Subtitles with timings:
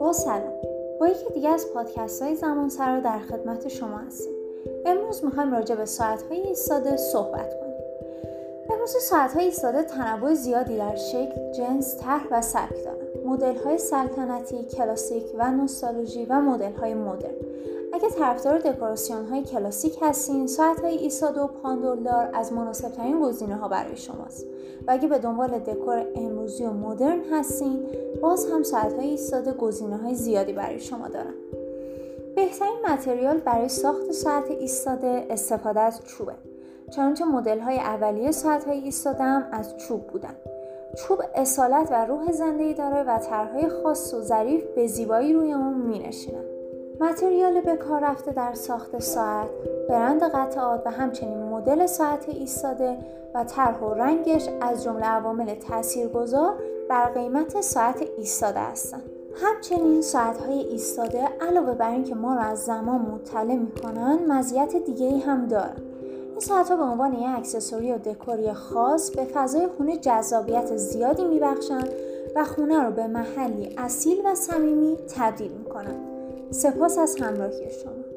[0.00, 0.52] با سلام.
[1.00, 4.32] با یکی دیگه از پادکست های زمان سرا در خدمت شما هستیم.
[4.86, 6.54] امروز می‌خوایم راجع به ساعت های
[6.96, 7.65] صحبت کنیم.
[8.70, 13.26] امروز ساعت های ایستاده تنوع زیادی در شکل، جنس، طرح و سبک دارن.
[13.26, 17.34] مدل های سلطنتی، کلاسیک و نوستالژی و مدل های مدرن.
[17.92, 23.56] اگه طرفدار دکوراسیون های کلاسیک هستین ساعت های ایستاده و پاندولدار از مناسب ترین گزینه
[23.56, 24.46] ها برای شماست.
[24.86, 27.86] و اگه به دنبال دکور امروزی و مدرن هستین
[28.22, 31.34] باز هم ساعت های ایستاده گزینه های زیادی برای شما دارن.
[32.36, 36.32] بهترین متریال برای ساخت ساعت ایستاده استفاده از چوبه.
[36.90, 40.34] چنانچه مدل های اولیه ساعت های ایستاده هم از چوب بودن.
[40.96, 45.74] چوب اصالت و روح زندگی داره و طرحهای خاص و ظریف به زیبایی روی اون
[45.74, 46.44] مینشینن.
[47.00, 49.48] متریال به کار رفته در ساخت ساعت
[49.88, 52.98] برند قطعات و همچنین مدل ساعت ایستاده
[53.34, 56.54] و طرح و رنگش از جمله عوامل تاثیرگذار
[56.88, 59.02] بر قیمت ساعت ایستاده هستند
[59.42, 65.18] همچنین ساعت های ایستاده علاوه بر اینکه ما را از زمان مطلع می‌کنن مزیت دیگه
[65.18, 65.95] هم دارن.
[66.36, 71.24] این ساعت ها به عنوان یک اکسسوری و دکوری خاص به فضای خونه جذابیت زیادی
[71.24, 71.84] میبخشن
[72.34, 75.94] و خونه رو به محلی اصیل و صمیمی تبدیل می‌کنن.
[76.50, 78.15] سپاس از همراهی شما.